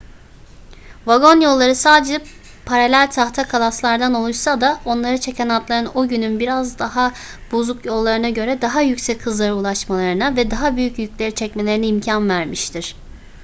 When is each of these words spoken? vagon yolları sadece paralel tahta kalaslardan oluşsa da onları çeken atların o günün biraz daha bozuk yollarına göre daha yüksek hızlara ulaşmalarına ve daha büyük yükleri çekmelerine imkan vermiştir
vagon 1.05 1.41
yolları 1.41 1.75
sadece 1.75 2.21
paralel 2.65 3.11
tahta 3.11 3.47
kalaslardan 3.47 4.13
oluşsa 4.13 4.61
da 4.61 4.79
onları 4.85 5.17
çeken 5.21 5.49
atların 5.49 5.91
o 5.95 6.07
günün 6.07 6.39
biraz 6.39 6.79
daha 6.79 7.11
bozuk 7.51 7.85
yollarına 7.85 8.29
göre 8.29 8.61
daha 8.61 8.81
yüksek 8.81 9.21
hızlara 9.21 9.53
ulaşmalarına 9.53 10.35
ve 10.35 10.51
daha 10.51 10.77
büyük 10.77 10.99
yükleri 10.99 11.35
çekmelerine 11.35 11.87
imkan 11.87 12.29
vermiştir 12.29 12.95